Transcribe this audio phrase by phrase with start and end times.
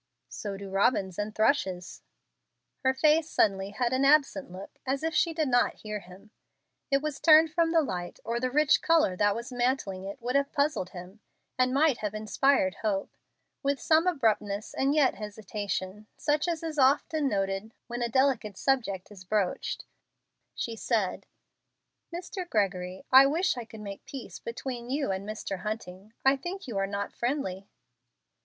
[0.29, 2.01] "So do robins and thrushes."
[2.79, 6.31] Her face suddenly had an absent look as if she did not hear him.
[6.89, 10.35] It was turned from the light, or the rich color that was mantling it would
[10.35, 11.19] have puzzled him,
[11.55, 13.15] and might have inspired hope.
[13.61, 19.11] With some abruptness and yet hesitation, such as is often noted when a delicate subject
[19.11, 19.85] is broached,
[20.55, 21.27] she said,
[22.11, 22.49] "Mr.
[22.49, 25.59] Gregory, I wish I could make peace between you and Mr.
[25.59, 26.13] Hunting.
[26.25, 27.67] I think you are not friendly."